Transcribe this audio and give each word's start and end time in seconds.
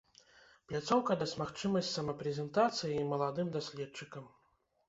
Пляцоўка 0.71 1.17
дасць 1.19 1.35
магчымасць 1.43 1.91
самапрэзентацыі 1.97 2.97
і 3.01 3.07
маладым 3.13 3.55
даследчыкам. 3.59 4.25